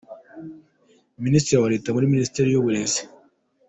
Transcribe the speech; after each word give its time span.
Minisitiri 1.23 1.61
wa 1.63 1.71
Leta 1.73 1.89
muri 1.95 2.11
Minisiteri 2.13 2.47
y’Uburezi, 2.51 3.01